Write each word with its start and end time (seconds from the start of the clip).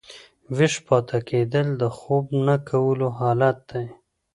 ویښ 0.57 0.73
پاته 0.87 1.17
کېدل 1.29 1.67
د 1.81 1.83
خوب 1.97 2.25
نه 2.45 2.55
کولو 2.69 3.07
حالت 3.19 3.57
دئ. 3.69 3.85